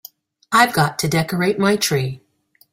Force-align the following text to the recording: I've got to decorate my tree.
I've 0.51 0.73
got 0.73 0.97
to 0.97 1.07
decorate 1.07 1.59
my 1.59 1.75
tree. 1.75 2.23